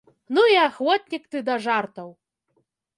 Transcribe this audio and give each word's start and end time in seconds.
Ну 0.37 0.45
і 0.53 0.57
ахвотнік 0.69 1.23
ты 1.37 1.45
да 1.53 1.61
жартаў! 1.69 2.09